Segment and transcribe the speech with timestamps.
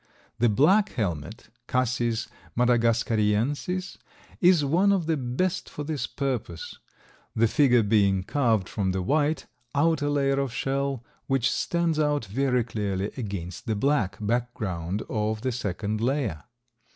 [0.39, 3.97] The black helmet (Cassis madagascariensis)
[4.39, 6.79] is one of the best for this purpose,
[7.35, 9.45] the figure being carved from the white,
[9.75, 15.51] outer layer of shell, which stands out very clearly against the black background of the
[15.51, 16.45] second layer.